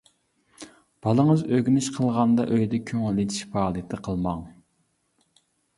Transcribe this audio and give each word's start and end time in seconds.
بالىڭىز 1.07 1.43
ئۆگىنىش 1.49 1.89
قىلغاندا 1.97 2.47
ئۆيدە 2.55 2.81
كۆڭۈل 2.89 3.21
ئېچىش 3.25 3.45
پائالىيىتى 3.53 4.05
قىلماڭ. 4.09 4.45